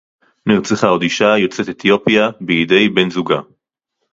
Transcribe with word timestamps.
נרצחה 0.45 0.87
עוד 0.87 1.03
אשה 1.03 1.37
יוצאת 1.37 1.69
אתיופיה 1.69 2.29
בידי 2.41 2.89
בן-זוגה 2.89 3.39